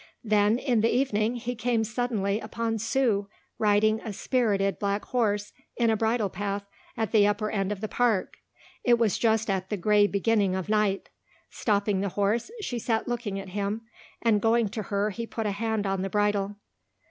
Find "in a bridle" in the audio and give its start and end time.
5.77-6.27